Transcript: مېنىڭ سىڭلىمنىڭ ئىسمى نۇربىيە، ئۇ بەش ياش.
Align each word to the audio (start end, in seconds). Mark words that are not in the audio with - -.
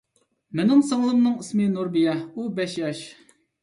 مېنىڭ 0.59 0.81
سىڭلىمنىڭ 0.87 1.37
ئىسمى 1.43 1.71
نۇربىيە، 1.77 2.19
ئۇ 2.25 2.51
بەش 2.61 2.79
ياش. 2.85 3.09